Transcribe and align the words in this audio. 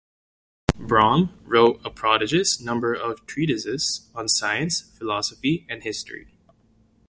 Brougham 0.79 1.29
wrote 1.43 1.79
a 1.85 1.91
prodigious 1.91 2.59
number 2.59 2.91
of 2.95 3.23
treatises 3.27 4.09
on 4.15 4.27
science, 4.29 4.81
philosophy, 4.97 5.63
and 5.69 5.83
history. 5.83 6.33